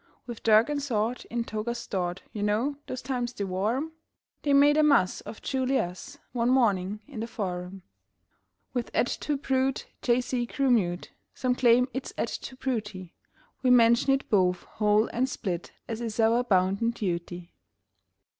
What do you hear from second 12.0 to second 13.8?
"Et tu, Bru te"; We